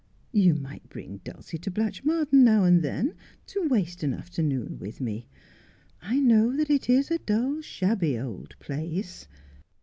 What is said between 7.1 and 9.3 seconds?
a dull, shabby old place.'